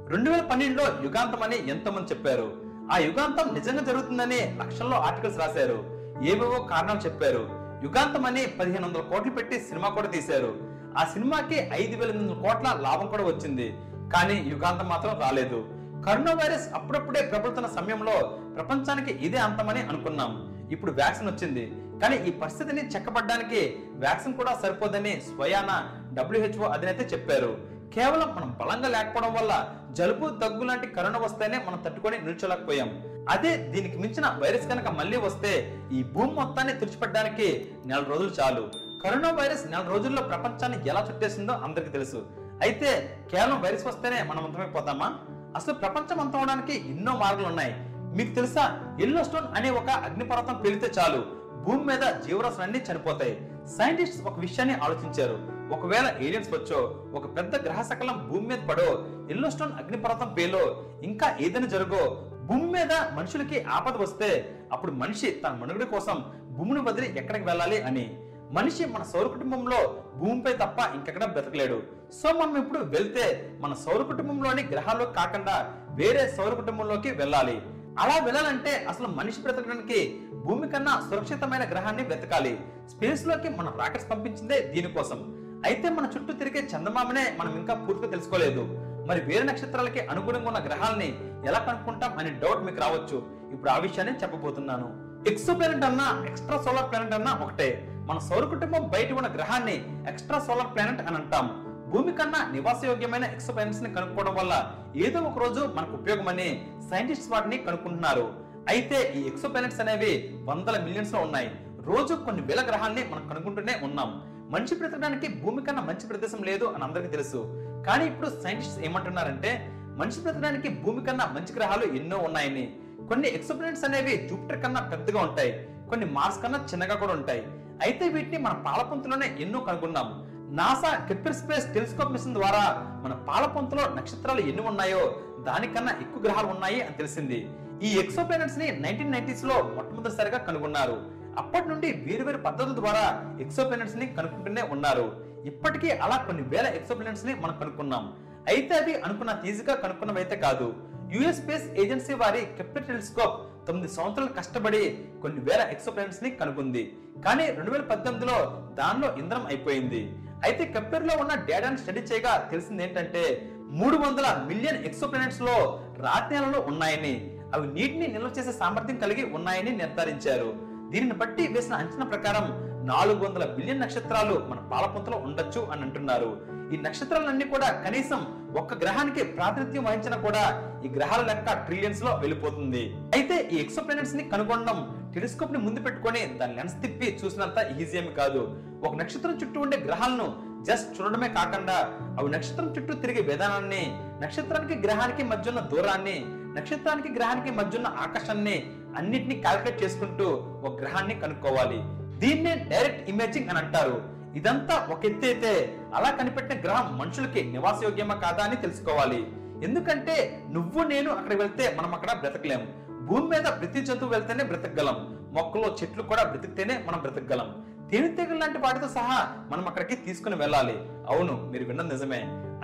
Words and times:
రెండు 0.00 0.30
వేల 0.30 0.40
పన్నెండులో 0.40 0.84
యుగాంతం 1.04 1.42
అని 1.42 1.68
ఎంతో 1.70 1.90
మంది 1.90 2.10
చెప్పారు. 2.10 2.52
ఆ 2.92 2.98
యుగాంతం 2.98 3.54
నిజంగా 3.54 3.80
జరుగుతుందని 3.80 4.56
లక్షల్లో 4.58 4.96
ఆర్టికల్స్ 4.96 5.38
రాశారు. 5.38 5.78
ఏవేవో 6.22 6.58
కారణాలు 6.62 6.98
చెప్పారు. 6.98 7.42
యుగాంతం 7.84 8.26
అని 8.26 8.46
పదిహేను 8.46 8.86
వందల 8.86 9.00
కోట్లు 9.00 9.32
పెట్టి 9.32 9.60
సినిమా 9.60 9.88
కూడా 9.88 10.08
తీశారు. 10.08 10.54
ఆ 10.98 11.04
సినిమాకి 11.04 11.54
ఐదు 11.72 11.96
వేల 11.96 12.10
ఎనిమిది 12.10 12.32
వందల 12.32 12.48
కోట్ల 12.48 12.78
లాభం 12.80 13.06
కూడా 13.06 13.24
వచ్చింది. 13.24 13.74
కానీ 14.12 14.36
యుగాంతం 14.50 14.88
మాత్రం 14.88 15.20
రాలేదు. 15.20 15.68
కరోనా 16.06 16.32
వైరస్ 16.32 16.74
అప్పుడప్పుడే 16.74 17.22
ప్రబలుతున్న 17.22 17.68
సమయంలో 17.68 18.16
ప్రపంచానికి 18.56 19.10
ఇదే 19.26 19.38
అంతమని 19.38 19.80
అనుకున్నాం. 19.80 20.32
ఇప్పుడు 20.70 20.92
వ్యాక్సిన్ 20.92 21.28
వచ్చింది. 21.28 21.72
కానీ 22.00 22.16
ఈ 22.16 22.30
పరిస్థితిని 22.30 22.88
చెక్కబడ్డానికి 22.88 23.76
వ్యాక్సిన్ 23.92 24.34
కూడా 24.34 24.58
సరిపోదని 24.62 25.20
స్వయాన 25.20 25.72
డబ్ల్యూహెచ్ఓ 26.14 26.64
అధినేత 26.64 27.12
చెప్పారు. 27.12 27.75
కేవలం 27.94 28.36
మనం 28.36 28.56
బలంగా 28.60 28.88
లేకపోవడం 28.88 29.34
వల్ల 29.34 29.68
జలుబు 29.92 30.28
దగ్గు 30.28 30.64
లాంటి 30.64 30.86
కరోనా 30.86 31.18
వస్తేనే 31.18 31.64
మనం 31.66 31.82
తట్టుకొని 31.86 32.18
నిల్చోలేకపోయాం. 32.18 33.02
అదే 33.28 33.56
దీనికి 33.56 33.98
మించిన 33.98 34.38
వైరస్ 34.42 34.68
కనుక 34.68 34.88
మళ్ళీ 34.88 35.16
వస్తే 35.16 35.80
ఈ 35.92 36.02
భూమి 36.02 36.32
మొత్తాన్ని 36.32 36.74
తుడిచిపెట్టడానికి 36.74 37.72
నెల 37.86 38.02
రోజులు 38.02 38.30
చాలు. 38.40 38.70
కరోనా 39.04 39.30
వైరస్ 39.30 39.70
నెల 39.70 39.82
రోజుల్లో 39.88 40.22
ప్రపంచాన్ని 40.22 40.88
ఎలా 40.88 41.06
చుట్టేసిందో 41.08 41.52
అందరికీ 41.52 41.90
తెలుసు. 41.90 42.26
అయితే 42.62 43.18
కేవలం 43.30 43.62
వైరస్ 43.62 43.86
వస్తేనే 43.86 44.22
మనం 44.22 44.44
అంతమైపోతామా 44.44 45.18
అసలు 45.56 45.74
ప్రపంచం 45.74 46.20
అంతం 46.20 46.38
అవడానికి 46.38 46.90
ఎన్నో 46.90 47.12
మార్గాలు 47.16 47.46
ఉన్నాయి. 47.46 47.74
మీకు 48.16 48.34
తెలుసా 48.34 48.96
ఎల్లో 49.00 49.24
స్టోన్ 49.24 49.56
అనే 49.56 49.70
ఒక 49.70 49.90
అగ్నిపర్వతం 49.90 50.54
పేలితే 50.54 50.92
చాలు. 50.98 51.24
భూమి 51.62 51.84
మీద 51.84 52.00
జీవరాశులన్నీ 52.00 52.84
చనిపోతాయి. 52.92 53.48
సైంటిస్ట్ 53.66 54.26
ఒక 54.26 54.38
విషయాన్ని 54.38 54.76
ఆలోచించారు. 54.76 55.55
ఒకవేళ 55.70 56.14
ఏలియన్స్ 56.20 56.50
వచ్చో 56.50 57.04
ఒక 57.14 57.36
పెద్ద 57.36 57.64
గ్రహ 57.64 57.82
సకలం 57.82 58.28
భూమి 58.28 58.46
మీద 58.46 58.58
పడో 58.68 59.06
ఎల్లో 59.30 59.50
స్టోన్ 59.50 59.72
అగ్నిపర్వతం 59.72 60.34
పేలో 60.34 60.84
ఇంకా 61.02 61.36
ఏదైనా 61.40 61.66
జరుగో 61.66 62.22
భూమి 62.44 62.66
మీద 62.66 62.92
మనుషులకి 62.92 63.62
ఆపద 63.62 63.96
వస్తే 63.96 64.58
అప్పుడు 64.72 64.92
మనిషి 64.92 65.30
తన 65.30 65.52
మనుగడ 65.52 65.82
కోసం 65.82 66.24
భూమిని 66.50 66.80
వదిలి 66.80 67.18
ఎక్కడికి 67.18 67.44
వెళ్ళాలి 67.44 67.82
అని. 67.82 68.18
మనిషి 68.52 68.84
మన 68.84 69.02
సౌర 69.02 69.26
కుటుంబంలో 69.26 70.02
భూమిపై 70.16 70.52
తప్ప 70.52 70.76
ఇంకెక్కడ 70.94 71.24
బ్రతకలేడు. 71.24 71.82
సో 72.12 72.32
మనం 72.32 72.56
ఇప్పుడు 72.58 72.78
వెళ్తే 72.78 73.52
మన 73.60 73.74
సౌర 73.74 74.02
కుటుంబంలోని 74.02 74.62
గ్రహాల్లో 74.62 75.04
కాకుండా 75.04 75.74
వేరే 75.90 76.34
సౌర 76.36 76.54
కుటుంబంలోకి 76.54 77.10
వెళ్ళాలి. 77.10 77.62
అలా 77.98 78.24
వెళ్ళాలంటే 78.24 78.84
అసలు 78.84 79.06
మనిషి 79.06 79.40
బ్రతకడానికి 79.40 80.20
భూమి 80.34 80.68
కన్నా 80.68 81.06
సురక్షితమైన 81.10 81.70
గ్రహాన్ని 81.70 82.04
వెతకాలి. 82.04 82.60
స్పేస్లోకి 82.90 83.48
మనం 83.48 83.72
రాకెట్స్ 83.78 84.10
పంపించిందే 84.10 84.60
దీనికోసం. 84.60 85.35
అయితే 85.66 85.88
మన 85.90 86.06
చుట్టూ 86.14 86.32
తిరిగే 86.32 86.60
చందమామనే 86.72 87.22
మనం 87.38 87.52
ఇంకా 87.60 87.74
పూర్తిగా 87.74 88.10
తెలుసుకోలేదు. 88.10 88.62
మరి 89.08 89.20
వేరే 89.20 89.44
నక్షత్రాలకి 89.44 90.00
అనుగుణంగా 90.00 90.48
ఉన్న 90.50 90.60
గ్రహాలని 90.66 91.08
ఎలా 91.48 91.58
కనుక్కుంటాం 91.58 92.18
అనే 92.18 92.30
డౌట్ 92.30 92.62
మీకు 92.66 92.80
రావచ్చు. 92.80 93.16
ఇప్పుడు 93.52 93.70
ఆ 93.70 93.78
విషయాన్ని 93.78 94.14
చెప్పబోతున్నాను. 94.22 94.88
ఎక్సో 95.30 95.54
ప్లానెట్ 95.54 95.84
అన్నా 95.84 96.08
ఎక్స్ట్రా 96.28 96.62
సోలార్ 96.62 96.90
ప్లానెట్ 96.90 97.14
అన్నా 97.14 97.32
ఒకటే. 97.44 97.88
మన 98.08 98.18
సౌర 98.18 98.44
కుటుంబం 98.44 98.88
బయట 98.88 99.12
ఉన్న 99.12 99.28
గ్రహాన్ని 99.34 99.76
ఎక్స్ట్రా 100.08 100.38
సోలార్ 100.38 100.74
ప్లానెట్ 100.74 101.00
అని 101.00 101.16
అంటాం. 101.16 101.48
భూమి 101.90 102.12
కన్నా 102.12 102.40
నివాసయోగ్యమైన 102.52 103.24
ఎక్సో 103.24 103.52
ప్లానెట్స్ని 103.52 103.94
కనుక్కోవడం 103.94 104.34
వల్ల 104.34 104.54
ఏదో 104.96 105.20
ఒక 105.20 105.38
రోజు 105.38 105.60
మనకు 105.74 105.92
ఉపయోగమని 105.92 106.48
సైంటిస్ట్ 106.90 107.32
వాటిని 107.32 107.58
కనుక్కుంటున్నారు. 107.58 108.26
అయితే 108.68 109.12
ఈ 109.16 109.26
ఎక్సో 109.26 109.48
ప్లానెట్స్ 109.48 109.80
అనేవి 109.80 110.12
వందల 110.44 110.78
మిలియన్స్లో 110.84 111.20
ఉన్నాయి. 111.20 111.50
రోజు 111.82 112.14
కొన్ని 112.14 112.42
వేల 112.42 112.62
గ్రహాన్ని 112.70 113.04
మనం 113.10 113.28
కనుక్కుంటూనే 113.28 113.80
ఉన్నాం. 113.82 114.10
మనిషి 114.50 114.74
బ్రతకడానికి 114.74 115.28
భూమి 115.28 115.62
కన్నా 115.62 115.82
మంచి 115.82 116.06
ప్రదేశం 116.06 116.42
లేదు 116.42 116.64
అని 116.64 116.84
అందరికీ 116.84 117.08
తెలుసు. 117.08 117.38
కానీ 117.86 118.04
ఇప్పుడు 118.04 118.28
సైంటిస్ట్ 118.42 118.80
ఏమంటున్నారంటే 118.80 119.70
మనిషి 119.72 120.20
బ్రతకడానికి 120.20 120.68
భూమి 120.68 121.04
కన్నా 121.04 121.26
మంచి 121.26 121.54
గ్రహాలు 121.54 121.84
ఎన్నో 121.84 122.18
ఉన్నాయని. 122.18 122.76
కొన్ని 123.08 123.28
ఎక్సోప్లానెట్స్ 123.28 123.84
అనేవి 123.84 124.28
జూపిటర్ 124.28 124.62
కన్నా 124.62 124.80
పెద్దగా 124.80 125.20
ఉంటాయి. 125.20 125.68
కొన్ని 125.88 126.06
మార్స్ 126.06 126.42
కన్నా 126.42 126.66
చిన్నగా 126.72 126.94
కూడా 126.94 127.12
ఉంటాయి. 127.12 127.42
అయితే 127.82 128.08
వీటిని 128.08 128.38
మన 128.38 128.52
పాలపంతులోనే 128.52 129.36
ఎన్నో 129.40 129.60
కనుగొన్నాం. 129.60 130.08
NASA 130.56 131.06
Kepler 131.06 131.34
space 131.34 131.74
telescope 131.74 132.12
mission 132.12 132.34
ద్వారా 132.34 132.64
మన 133.04 133.12
పాలపంతులో 133.12 133.94
నక్షత్రాలు 133.94 134.40
ఎన్ని 134.40 134.62
ఉన్నాయో 134.62 135.20
దానికన్నా 135.46 135.92
ఎక్కువ 135.92 136.22
గ్రహాలు 136.22 136.46
ఉన్నాయి 136.46 136.80
అని 136.80 136.96
తెలిసింది. 136.96 137.48
ఈ 137.82 137.98
ఎక్సోప్లెనెట్స్ని 137.98 138.80
నైన్టీన్ 138.80 139.12
నైన్టీస్లో 139.12 139.62
మొట్టమొదటిసారిగా 139.62 140.38
కనుగొన్నారు. 140.38 141.15
అప్పటి 141.38 141.68
నుండి 141.68 141.92
వేరువేరు 141.92 142.38
పద్ధతుల 142.38 142.74
ద్వారా 142.74 143.36
ఎక్సోప్లెనెట్స్ని 143.40 144.06
కనుక్కుంటూనే 144.06 144.62
ఉన్నారు. 144.62 145.26
ఇప్పటికీ 145.46 145.90
అలా 145.90 146.16
కొన్ని 146.16 146.42
వేల 146.42 146.66
ఎక్సోప్లెనెట్స్ని 146.66 147.34
మనం 147.34 147.58
కనుక్కున్నాం. 147.60 148.14
అయితే 148.48 148.74
అవి 148.74 148.94
అనుకున్న 148.94 149.32
తీజుగా 149.32 149.74
కనుక్కున్నవైతే 149.74 150.36
కాదు. 150.36 150.74
యుఎస్ 151.12 151.42
స్పేస్ 151.42 151.66
ఏజెన్సీ 151.70 152.14
వారి 152.14 152.40
కెప్టర్ 152.40 152.84
టెలిస్కోప్ 152.84 153.66
తొమ్మిది 153.66 153.94
సంవత్సరాలు 153.94 154.32
కష్టపడి 154.32 154.98
కొన్ని 155.22 155.40
వేల 155.40 155.60
ఎక్సోప్లెనెట్స్ని 155.60 156.30
కనుగొంది. 156.30 156.96
కానీ 157.24 157.46
రెండు 157.46 157.70
వేల 157.70 157.80
పద్దెనిమిదిలో 157.80 158.66
దానిలో 158.74 159.16
ఇంధనం 159.16 159.46
అయిపోయింది. 159.46 160.16
అయితే 160.44 160.64
కెప్టర్లో 160.64 161.16
ఉన్న 161.20 161.34
డేటాను 161.34 161.76
స్టడీ 161.76 162.00
చేయగా 162.00 162.48
తెలిసింది 162.50 162.84
ఏంటంటే 162.84 163.52
మూడు 163.70 163.96
వందల 163.96 164.44
మిలియన్ 164.48 164.84
ఎక్సోప్లెనెట్స్లో 164.84 165.82
రాతి 165.98 166.36
ఉన్నాయని 166.60 167.30
అవి 167.54 167.66
నీటిని 167.66 168.06
నిల్వ 168.06 168.30
చేసే 168.38 168.52
సామర్థ్యం 168.52 168.98
కలిగి 168.98 169.24
ఉన్నాయని 169.24 169.72
నిర్ధారించారు. 169.76 170.75
దీనిని 170.92 171.14
బట్టి 171.20 171.44
వేసిన 171.54 171.74
అంచనా 171.74 172.04
ప్రకారం 172.04 172.46
నాలుగు 172.90 173.20
వందల 173.24 173.44
బిలియన్ 173.56 173.80
నక్షత్రాలు 173.80 174.34
మన 174.50 174.58
పాలపుంతలో 174.72 175.16
ఉండొచ్చు 175.26 175.60
అని 175.72 175.82
అంటున్నారు. 175.82 176.30
ఈ 176.72 176.76
నక్షత్రాలన్నీ 176.76 177.44
కూడా 177.44 177.68
కనీసం 177.84 178.20
ఒక్క 178.60 178.74
గ్రహానికి 178.82 179.22
ప్రాతినిధ్యం 179.36 179.84
వహించినా 179.84 180.16
కూడా 180.16 180.42
ఈ 180.84 180.88
గ్రహాల 180.88 181.22
లెక్క 181.26 181.52
ట్రిలియన్స్లో 181.66 182.12
వెళ్ళిపోతుంది. 182.22 182.82
అయితే 183.16 183.36
ఈ 183.52 183.58
ఎక్సోప్లానెట్స్ని 183.64 184.24
కనుగొనడం 184.32 184.78
టెలిస్కోప్ని 185.14 185.58
ముందు 185.58 185.80
పెట్టుకొని 185.80 186.22
దాని 186.40 186.54
లెన్స్ 186.54 186.80
తిప్పి 186.82 187.18
చూసినంత 187.24 187.58
ఈజీ 187.82 187.98
ఏమి 187.98 188.12
కాదు. 188.20 188.42
ఒక 188.86 188.94
నక్షత్రం 188.94 189.36
చుట్టూ 189.42 189.60
ఉండే 189.60 189.76
గ్రహాలను 189.86 190.26
జస్ట్ 190.68 190.88
చూడడమే 190.96 191.28
కాకుండా 191.28 191.76
అవి 192.18 192.28
నక్షత్రం 192.30 192.68
చుట్టూ 192.76 192.92
తిరిగే 192.94 193.22
విధానాన్ని 193.32 193.82
నక్షత్రానికి 194.22 194.76
గ్రహానికి 194.86 195.22
మధ్య 195.22 195.50
ఉన్న 195.50 195.62
దూరాన్ని 195.72 196.16
నక్షత్రానికి 196.58 197.10
గ్రహానికి 197.18 197.50
మధ్య 197.50 197.78
ఉన్న 197.78 197.88
ఆకాశాన్ని 198.04 198.56
అన్నిటిని 198.96 199.34
క్యాల్కులేట్ 199.34 199.84
చేసుకుంటూ 199.84 200.24
ఒక 200.64 200.80
గ్రహాన్ని 200.80 201.14
కనుక్కోవాలి. 201.14 201.78
దీన్నే 202.18 202.54
డైరెక్ట్ 202.68 203.10
ఇమేజింగ్ 203.10 203.48
అని 203.48 203.58
అంటారు. 203.58 204.02
ఇదంతా 204.36 204.86
ఒక 204.90 205.04
ఎత్తు 205.04 205.26
అయితే 205.26 205.78
అలా 205.94 206.10
కనిపెట్టిన 206.10 206.60
గ్రహం 206.60 206.98
మనుషులకి 206.98 207.44
నివాసయోగ్యమా 207.44 208.14
కాదా 208.14 208.44
అని 208.44 208.56
తెలుసుకోవాలి. 208.56 209.26
ఎందుకంటే 209.64 210.40
నువ్వు 210.52 210.84
నేను 210.84 211.10
అక్కడ 211.10 211.34
వెళ్తే 211.34 211.76
మనం 211.78 211.94
అక్కడ 211.94 212.12
బ్రతకలేం. 212.12 212.68
భూమి 213.06 213.28
మీద 213.28 213.42
ప్రతి 213.42 213.80
జంతువు 213.80 214.10
వెళ్తేనే 214.10 214.44
బ్రతకగలం. 214.44 215.18
మొక్కలు 215.32 215.76
చెట్లు 215.82 216.02
కూడా 216.02 216.22
బ్రతికితేనే 216.22 216.84
మనం 216.86 217.00
బ్రతకగలం. 217.00 217.64
తేనెటీగలు 217.90 218.38
లాంటి 218.38 218.58
వాటితో 218.58 218.88
సహా 218.88 219.46
మనం 219.50 219.66
అక్కడికి 219.66 219.96
తీసుకుని 219.96 220.36
వెళ్ళాలి. 220.36 220.76
అవును 221.08 221.48
మీరు 221.52 221.64
విన్నది 221.64 221.88
నిజమే. 221.88 222.20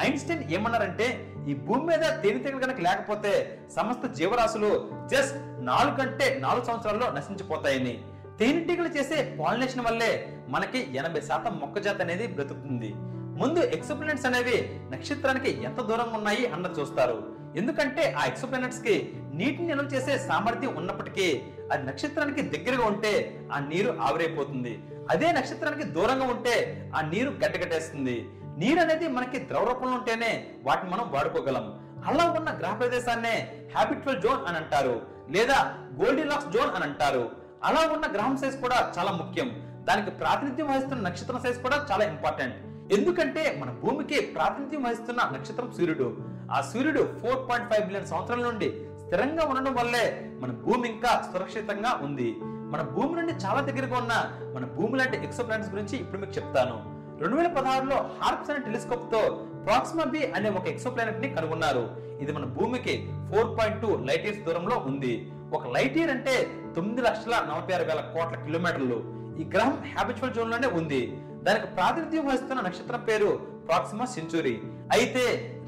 ఐన్స్టైన్ 0.08 0.44
ఏమన్నారంటే 0.50 1.34
ఈ 1.48 1.54
భూమి 1.54 1.84
మీద 1.84 1.98
తేనెటీగలు 1.98 2.60
కనుక 2.60 2.80
లేకపోతే 2.80 3.58
సమస్త 3.76 4.12
జీవరాశులు 4.12 4.90
జస్ట్ 5.06 5.36
నాలుగు 5.62 5.96
కంటే 5.96 6.38
నాలుగు 6.40 6.64
సంవత్సరాల్లో 6.64 7.10
నశించిపోతాయని. 7.12 8.04
తేనెటీగలు 8.38 8.88
చేసే 8.88 9.36
పాలినేషన్ 9.40 9.84
వల్లే 9.86 10.38
మనకి 10.48 10.96
ఎనభై 10.96 11.20
శాతం 11.20 11.58
మొక్కజాతి 11.58 12.02
అనేది 12.02 12.26
బ్రతుకుతుంది. 12.26 12.92
ముందు 13.40 13.60
ఎక్సోప్లానెట్స్ 13.60 14.26
అనేవి 14.26 14.56
నక్షత్రానికి 14.90 15.62
ఎంత 15.62 15.80
దూరంగా 15.80 16.16
ఉన్నాయి 16.16 16.46
అన్నది 16.46 16.80
చూస్తారు. 16.80 17.36
ఎందుకంటే 17.56 18.12
ఆ 18.12 18.24
ఎక్సోప్లానెట్స్కి 18.24 19.12
నీటిని 19.34 19.66
నిల్వ 19.66 19.84
చేసే 19.84 20.18
సామర్థ్యం 20.18 20.76
ఉన్నప్పటికీ 20.76 21.42
అది 21.72 21.86
నక్షత్రానికి 21.86 22.42
దగ్గరగా 22.42 22.86
ఉంటే 22.86 23.40
ఆ 23.52 23.58
నీరు 23.58 23.98
ఆవిరైపోతుంది. 24.02 24.82
అదే 25.10 25.32
నక్షత్రానికి 25.32 25.84
దూరంగా 25.84 26.24
ఉంటే 26.24 26.54
ఆ 26.96 27.00
నీరు 27.00 27.30
గడ్డగట్టేస్తుంది. 27.30 28.28
నీరు 28.58 28.80
అనేది 28.80 29.08
మనకి 29.08 29.38
ద్రవ 29.38 29.64
రూపంలో 29.64 29.96
ఉంటేనే 29.98 30.46
వాటిని 30.62 30.90
మనం 30.90 31.10
వాడుకోగలం. 31.10 31.66
అలా 32.06 32.24
ఉన్న 32.30 32.58
గ్రహ 32.58 32.74
ప్రదేశాన్నే 32.74 33.52
హ్యాబిట్వల్ 33.74 34.22
జోన్ 34.22 34.46
అని 34.48 34.56
అంటారు. 34.56 35.02
లేదా 35.34 35.58
గోల్డీలాక్స్ 36.02 36.48
జోన్ 36.48 36.74
అని 36.74 36.84
అంటారు. 36.84 37.30
అలా 37.64 37.80
ఉన్న 37.92 38.06
గ్రహం 38.12 38.36
సైజ్ 38.36 38.56
కూడా 38.60 38.92
చాలా 38.98 39.12
ముఖ్యం. 39.12 39.48
దానికి 39.88 40.10
ప్రాతినిధ్యం 40.10 40.66
వహిస్తున్న 40.66 41.08
నక్షత్రం 41.08 41.40
సైజ్ 41.40 41.62
కూడా 41.62 41.86
చాలా 41.92 42.04
ఇంపార్టెంట్ 42.04 42.56
ఎందుకంటే 42.92 43.58
మన 43.60 43.70
భూమికి 43.70 44.20
ప్రాతినిధ్యం 44.20 44.82
వహిస్తున్న 44.82 45.30
నక్షత్రం 45.34 45.72
సూర్యుడు. 45.72 46.16
ఆ 46.52 46.60
సూర్యుడు 46.60 47.02
ఫోర్ 47.22 47.50
పాయింట్ 47.50 47.72
ఫైవ్ 47.72 47.84
బిలియన్ 47.84 48.06
సంవత్సరాల 48.06 48.40
నుండి 48.40 48.68
స్థిరంగా 49.00 49.44
ఉండడం 49.44 49.74
వల్లే 49.74 50.30
మన 50.40 50.50
భూమి 50.50 50.88
ఇంకా 50.88 51.30
సురక్షితంగా 51.32 52.00
ఉంది. 52.02 52.34
మన 52.42 52.82
భూమి 52.82 53.16
నుండి 53.16 53.32
చాలా 53.32 53.60
దగ్గరగా 53.60 53.98
ఉన్న 53.98 54.14
మన 54.54 54.64
భూమి 54.64 54.98
లాంటి 54.98 55.16
ఎక్సోప్లానెట్స్ 55.16 55.72
గురించి 55.72 55.98
ఇప్పుడు 55.98 56.20
మీకు 56.20 56.32
చెప్తాను. 56.32 56.76
రెండు 57.20 57.36
వేల 57.36 57.46
పదహారులో 57.46 58.10
హార్ప్స్ 58.22 58.50
అనే 58.50 58.60
టెలిస్కోప్తో 58.64 59.46
ప్రాక్సిమా 59.64 60.04
బి 60.04 60.32
అనే 60.32 60.50
ఒక 60.50 60.66
ఎక్సోప్లానెట్ని 60.66 61.28
కనుగొన్నారు. 61.28 62.11
ఇది 62.22 62.32
మన 62.32 62.44
భూమికి 62.56 62.94
four 63.30 63.50
point 63.58 63.80
two 63.82 63.90
light 64.08 64.26
years 64.26 64.42
దూరంలో 64.46 64.76
ఉంది. 64.90 65.14
ఒక 65.56 65.64
లైట్ 65.76 65.96
ఇయర్ 65.98 66.10
అంటే 66.10 66.34
తొమ్మిది 66.76 67.02
లక్షల 67.02 67.34
నలభై 67.50 67.74
ఆరు 67.74 67.84
వేల 67.84 68.00
కోట్ల 68.14 68.36
కిలోమీటర్లు. 68.44 68.98
ఈ 69.40 69.44
గ్రహం 69.54 69.76
హ్యాబిచువల్ 69.94 70.34
జోన్లోనే 70.34 70.68
ఉంది. 70.80 71.02
దానికి 71.46 71.66
ప్రాతినిధ్యం 71.66 72.26
వహిస్తున్న 72.26 72.60
నక్షత్రం 72.60 73.02
పేరు 73.08 73.30
ప్రాక్సిమా 73.68 74.04
సెంచురీ 74.04 74.54
అయితే 74.92 75.24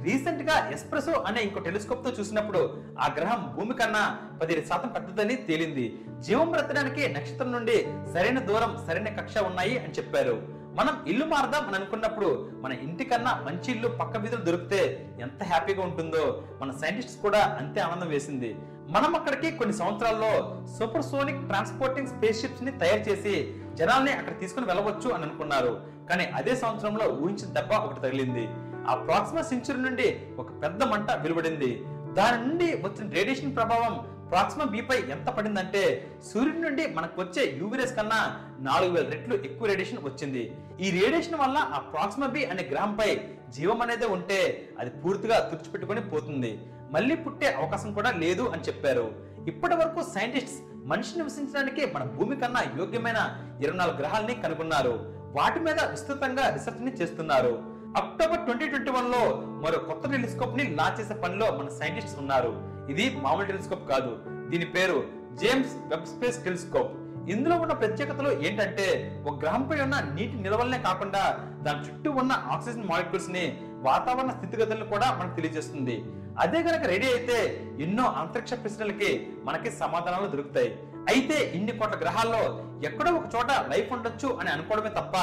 రీసెంట్గా 0.07 0.55
ఎస్ప్రెసో 0.75 1.13
అనే 1.27 1.41
ఇంకో 1.43 1.61
టెలిస్కోప్తో 1.61 2.11
చూసినప్పుడు 2.11 2.61
ఆ 3.01 3.07
గ్రహం 3.19 3.43
భూమి 3.57 3.75
కన్నా 3.75 4.03
పదిహేను 4.41 4.67
శాతం 4.67 4.89
పెద్దదని 4.89 5.37
తేలింది. 5.37 5.87
జీవం 6.21 6.51
బ్రతడానికి 6.51 7.03
నక్షత్రం 7.15 7.53
నుండి 7.53 7.77
సరైన 8.13 8.39
దూరం 8.39 8.73
సరైన 8.87 9.11
కక్ష 9.21 9.39
ఉన్నాయి 9.39 9.79
అని 9.79 9.93
చెప్పారు. 9.93 10.64
మనం 10.75 11.05
ఇల్లు 11.07 11.25
మారదాం 11.25 11.67
అని 11.67 11.77
అనుకున్నప్పుడు 11.77 12.51
మన 12.55 12.73
ఇంటికన్నా 12.73 13.43
మంచి 13.47 13.73
ఇల్లు 13.73 13.89
పక్క 13.89 14.17
వీధులు 14.17 14.45
దొరికితే 14.45 15.11
ఎంత 15.21 15.43
హ్యాపీగా 15.43 15.83
ఉంటుందో. 15.83 16.43
మన 16.63 16.71
సైంటిస్ట్స్ 16.71 17.17
కూడా 17.17 17.59
అంతే 17.61 17.81
ఆనందం 17.81 18.09
వేసింది. 18.09 18.57
మనం 18.89 19.17
అక్కడికి 19.17 19.57
కొన్ని 19.57 19.77
సంవత్సరాల్లో 19.77 20.67
సూపర్ 20.79 21.03
సోనిక్ 21.03 21.47
ట్రాన్స్పోర్టింగ్ 21.47 22.07
స్పేస్ 22.07 22.41
షిప్స్ని 22.41 22.79
తయారు 22.79 23.01
చేసి 23.01 23.55
జనాల్ని 23.75 24.13
అక్కడ 24.13 24.41
తీసుకుని 24.41 24.67
వెళ్ళవచ్చు 24.67 25.11
అని 25.11 25.25
అనుకున్నారు. 25.25 25.81
కానీ 26.11 26.25
అదే 26.25 26.57
సంవత్సరంలో 26.57 27.09
ఊహించిన 27.09 27.53
దెబ్బ 27.53 27.73
ఒకటి 27.73 28.01
తగిలింది. 28.01 28.49
ఆ 28.89 28.95
ప్రాక్సిమా 28.95 29.43
సెంచురీ 29.43 29.81
నుండి 29.81 30.21
ఒక 30.39 30.63
పెద్ద 30.63 30.83
మంట 30.83 31.11
వెలువడింది. 31.11 31.85
దాని 32.13 32.49
నుండి 32.49 32.65
వచ్చిన 32.65 33.11
రేడియేషన్ 33.11 33.57
ప్రభావం 33.57 34.14
ప్రాక్సిమా 34.31 34.65
బీపై 34.65 34.97
ఎంత 35.15 35.29
పడిందంటే 35.37 35.83
సూర్యుడి 36.29 36.59
నుండి 36.59 36.85
మనకు 36.87 37.23
వచ్చే 37.23 37.43
యూవిరేస్ 37.61 37.97
కన్నా 37.97 38.21
నాలుగు 38.69 38.93
వేల 38.93 39.07
రెట్లు 39.15 39.35
ఎక్కువ 39.49 39.69
రేడియేషన్ 39.71 40.01
వచ్చింది. 40.05 40.43
ఈ 40.81 40.91
రేడియేషన్ 40.99 41.41
వల్ల 41.43 41.57
ఆ 41.77 41.79
ప్రాక్సిమా 41.79 42.27
బి 42.27 42.45
అనే 42.45 42.63
గ్రహంపై 42.73 43.09
జీవం 43.57 43.83
అనేది 43.83 44.07
ఉంటే 44.17 44.39
అది 44.81 44.91
పూర్తిగా 45.03 45.39
తుడిచిపెట్టుకొని 45.51 46.01
పోతుంది. 46.01 46.53
మళ్ళీ 46.95 47.17
పుట్టే 47.17 47.49
అవకాశం 47.61 47.93
కూడా 47.93 48.11
లేదు 48.23 48.43
అని 48.55 48.63
చెప్పారు. 48.63 49.07
ఇప్పటి 49.49 49.75
వరకు 49.75 50.03
సైంటిస్ట్స్ 50.15 50.59
మనిషి 50.91 51.19
నివసించడానికి 51.19 51.83
మన 51.95 52.03
భూమి 52.17 52.37
కన్నా 52.37 52.61
యోగ్యమైన 52.81 53.21
ఇరవై 53.63 53.79
నాలుగు 53.79 53.97
గ్రహాలని 53.97 54.35
కనుగొన్నారు. 54.35 54.95
వాటి 55.39 55.61
మీద 55.61 55.79
విస్తృతంగా 55.93 56.45
రీసెర్చ్ని 56.55 56.93
చేస్తున్నారు. 56.93 57.55
అక్టోబర్ 58.01 58.45
ట్వంటీ 58.45 58.67
ట్వంటీ 58.69 58.91
వన్లో 58.91 59.23
మరో 59.65 59.79
కొత్త 59.79 60.11
టెలిస్కోప్ని 60.11 60.65
లాంచ్ 60.79 61.01
చేసే 61.01 61.15
పనిలో 61.15 61.47
మన 61.59 61.69
సైంటిస్ట్స్ 61.81 62.19
ఉన్నారు. 62.19 62.74
ఇది 62.91 63.17
మామూలు 63.17 63.47
టెలిస్కోప్ 63.47 63.89
కాదు. 63.89 64.13
దీని 64.51 64.65
పేరు 64.65 65.05
జేమ్స్ 65.33 65.75
వెబ్ 65.87 66.07
స్పేస్ 66.07 66.45
టెలిస్కోప్. 66.45 66.93
ఇందులో 67.31 67.57
ఉన్న 67.57 67.73
ప్రత్యేకతలు 67.73 68.31
ఏంటంటే 68.47 68.87
ఒక 69.27 69.41
గ్రహంపై 69.41 69.81
ఉన్న 69.81 69.97
నీటి 70.15 70.37
నిలవలనే 70.37 70.79
కాకుండా 70.79 71.23
దాని 71.63 71.79
చుట్టూ 71.79 72.11
ఉన్న 72.11 72.33
ఆక్సిజన్ 72.33 72.85
మాలిక్యూల్స్ని 72.85 73.45
వాతావరణ 73.81 74.31
స్థితిగతులను 74.31 74.85
కూడా 74.85 75.17
మనకు 75.21 75.35
తెలియజేస్తుంది. 75.35 76.05
అదే 76.39 76.63
కనుక 76.63 76.85
రెడీ 76.87 77.07
అయితే 77.07 77.39
ఎన్నో 77.81 78.05
అంతరిక్ష 78.05 78.53
ప్రశ్నలకి 78.53 79.27
మనకి 79.45 79.71
సమాధానాలు 79.71 80.27
దొరుకుతాయి. 80.27 80.71
అయితే 81.09 81.53
ఇన్ని 81.55 81.73
కోట్ల 81.73 81.97
గ్రహాల్లో 81.97 82.43
ఎక్కడో 82.89 83.11
ఒక 83.13 83.25
చోట 83.37 83.51
లైఫ్ 83.69 83.93
ఉండొచ్చు 83.93 84.29
అని 84.41 84.51
అనుకోవడమే 84.51 84.89
తప్ప 84.89 85.17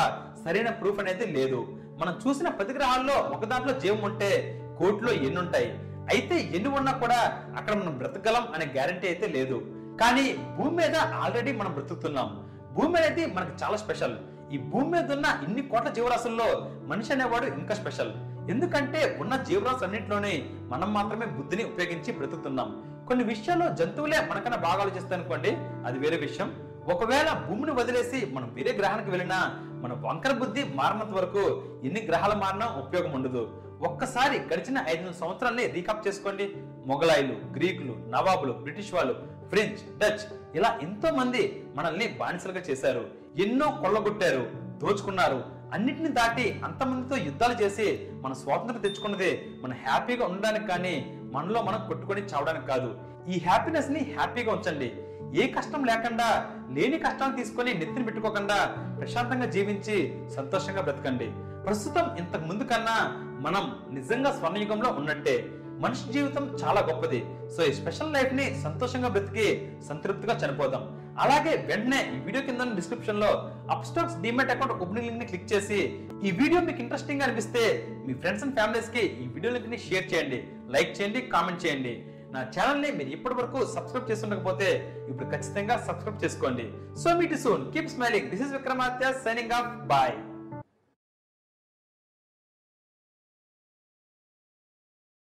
సరైన 0.46 0.70
ప్రూఫ్ 0.70 1.00
అనేది 1.00 1.26
లేదు. 1.26 1.68
మనం 2.00 2.20
చూసిన 2.28 2.50
ప్రతి 2.50 2.74
గ్రహాల్లో 2.74 3.14
ఒక 3.14 3.46
దాంట్లో 3.46 3.80
జీవం 3.80 4.02
ఉంటే 4.02 4.62
కోట్లో 4.80 5.12
ఎన్నుంటాయి. 5.14 5.72
అయితే 6.12 6.36
ఎన్ని 6.56 6.70
ఉన్నా 6.80 6.92
కూడా 6.92 7.20
అక్కడ 7.58 7.74
మనం 7.74 7.94
బ్రతకగలం 7.98 8.46
అనే 8.56 8.66
గ్యారంటీ 8.66 9.08
అయితే 9.08 9.28
లేదు. 9.28 9.58
కానీ 10.02 10.26
భూమి 10.58 10.76
మీద 10.76 10.96
ఆల్రెడీ 11.22 11.52
మనం 11.52 11.72
బ్రతుకుతున్నాం. 11.74 12.30
భూమి 12.74 12.96
అనేది 13.00 13.26
మనకు 13.36 13.54
చాలా 13.64 13.78
స్పెషల్ 13.78 14.16
ఈ 14.54 14.58
భూమి 14.72 14.90
మీద 14.94 15.12
ఉన్న 15.12 15.28
ఇన్ని 15.46 15.62
కోట్ల 15.62 15.90
జీవరాశుల్లో 15.90 16.48
మనిషి 16.92 17.14
అనేవాడు 17.14 17.46
ఇంకా 17.46 17.76
స్పెషల్ 17.76 18.12
ఎందుకంటే 18.52 19.18
ఉన్న 19.22 19.34
జీవరాశులన్నింటిలోనే 19.50 20.34
మనం 20.72 20.94
మాత్రమే 20.94 21.26
బుద్ధిని 21.26 21.64
ఉపయోగించి 21.64 22.12
బ్రతుకుతున్నాం. 22.18 22.70
కొన్ని 23.08 23.24
విషయాల్లో 23.24 23.68
జంతువులే 23.80 24.20
మనకన్నా 24.32 24.58
బాగా 24.58 24.82
ఆలోచిస్తాయి 24.82 25.18
అనుకోండి 25.22 25.52
అది 25.86 25.98
వేరే 26.00 26.18
విషయం. 26.18 26.50
ఒకవేళ 26.94 27.30
భూమిని 27.48 27.72
వదిలేసి 27.72 28.20
మనం 28.36 28.48
వేరే 28.54 28.72
గ్రహానికి 28.78 29.10
వెళ్ళినా 29.10 29.40
మన 29.84 29.94
వంకర 30.06 30.32
బుద్ధి 30.32 30.64
మారినంత 30.76 31.14
వరకు 31.18 31.44
ఎన్ని 31.84 32.02
గ్రహాలు 32.10 32.36
మారినా 32.44 32.66
ఉపయోగం 32.84 33.12
ఉండదు. 33.12 33.44
ఒక్కసారి 33.84 34.40
గడిచిన 34.40 34.86
ఐదు 34.88 35.12
సంవత్సరాలే 35.12 35.68
రీకాప్ 35.68 36.08
చేసుకోండి. 36.08 36.56
మొఘలాయిలు 36.86 37.34
గ్రీకులు 37.56 37.96
నవాబులు 38.10 38.54
బ్రిటిష్ 38.54 38.94
వాళ్ళు 38.94 39.28
ఫ్రెంచ్ 39.50 39.98
డచ్ 40.00 40.20
ఇలా 40.56 40.80
ఎంతో 40.82 41.12
మంది 41.12 41.66
మనల్ని 41.76 42.08
బానిసలుగా 42.08 42.60
చేశారు. 42.60 43.06
ఎన్నో 43.38 43.68
కొల్లగొట్టారు 43.82 44.50
దోచుకున్నారు. 44.78 45.44
అన్నిటిని 45.74 46.10
దాటి 46.10 46.62
అంతమందితో 46.64 47.18
యుద్ధాలు 47.18 47.64
చేసి 47.64 48.08
మన 48.12 48.34
స్వాతంత్రం 48.34 48.82
తెచ్చుకున్నది 48.82 49.60
మన 49.62 49.74
హ్యాపీగా 49.74 50.26
ఉండడానికి 50.26 50.68
కానీ 50.68 51.20
మనలో 51.34 51.62
మనం 51.62 51.88
కొట్టుకొని 51.88 52.22
చావడానికి 52.22 52.68
కాదు. 52.68 53.00
ఈ 53.30 53.40
హ్యాపీనెస్ని 53.40 54.00
హ్యాపీగా 54.00 54.54
ఉంచండి. 54.54 54.94
ఏ 55.42 55.48
కష్టం 55.48 55.84
లేకుండా 55.84 56.52
లేని 56.72 57.00
కష్టాలు 57.00 57.36
తీసుకొని 57.36 57.74
నెత్తిని 57.74 58.04
పెట్టుకోకుండా 58.04 58.58
ప్రశాంతంగా 59.00 59.46
జీవించి 59.46 59.98
సంతోషంగా 60.36 60.82
బ్రతకండి. 60.82 61.32
ప్రస్తుతం 61.64 62.18
ఇంతకు 62.18 62.46
ముందు 62.46 62.64
కన్నా 62.64 62.98
మనం 63.46 63.64
నిజంగా 63.98 64.32
స్వర్ణయుగంలో 64.38 64.90
ఉన్నట్టే 65.00 65.36
మనిషి 65.84 66.04
జీవితం 66.16 66.44
చాలా 66.62 66.82
గొప్పది. 66.88 67.20
సో 67.54 67.62
ఈ 67.70 67.72
స్పెషల్ 67.78 68.12
లైఫ్ని 68.16 68.46
సంతోషంగా 68.64 69.10
బ్రతికి 69.16 69.48
సంతృప్తిగా 69.88 70.34
చనిపోదాం. 70.42 70.84
అలాగే 71.24 71.54
వెంటనే 71.70 72.00
ఈ 72.16 72.18
వీడియో 72.26 72.44
కింద 72.48 72.68
డిస్క్రిప్షన్లో 72.80 73.32
అప్స్టాక్స్ 73.76 74.20
డిమెట్ 74.26 74.54
అకౌంట్ 74.54 74.76
ఓపెనింగ్ 74.84 75.08
లింక్ని 75.08 75.28
క్లిక్ 75.32 75.52
చేసి 75.54 75.80
ఈ 76.28 76.32
వీడియో 76.42 76.62
మీకు 76.68 76.82
ఇంట్రెస్టింగ్గా 76.86 77.26
అనిపిస్తే 77.28 77.64
మీ 78.06 78.14
ఫ్రెండ్స్ 78.22 78.44
అండ్ 78.46 78.56
ఫ్యామిలీస్కి 78.60 79.04
ఈ 79.24 79.28
వీడియో 79.36 79.54
లింక్ని 79.56 79.80
షేర్ 79.88 80.08
చేయండి. 80.14 80.40
లైక్ 80.76 80.96
చేయండి 81.00 81.22
కామెంట్ 81.36 81.64
చేయండి. 81.66 81.94
నా 82.36 82.42
ఛానల్ని 82.56 82.90
మీరు 82.98 83.12
ఇప్పటి 83.18 83.36
వరకు 83.40 83.60
సబ్స్క్రైబ్ 83.76 84.10
చేస్తుండకపోతే 84.12 84.68
ఇప్పుడు 85.10 85.30
ఖచ్చితంగా 85.34 85.78
సబ్స్క్రైబ్ 85.88 86.24
చేసుకోండి. 86.26 86.66
So 87.04 87.18
meet 87.22 87.38
soon 87.46 87.66
keep 87.74 87.94
smiling 87.96 88.30
this 88.34 88.44
is 88.48 88.54
Vikramaditya 88.58 89.14
signing 89.26 89.56
off 89.60 89.72
bye 89.94 90.16